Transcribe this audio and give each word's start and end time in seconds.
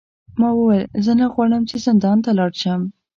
ما 0.39 0.49
وویل 0.55 0.85
زه 1.05 1.11
نه 1.19 1.25
غواړم 1.33 1.63
چې 1.69 1.75
زندان 1.85 2.17
ته 2.25 2.31
لاړ 2.37 2.51
شم. 2.61 2.81